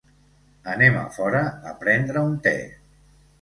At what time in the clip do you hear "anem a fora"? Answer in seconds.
0.75-1.41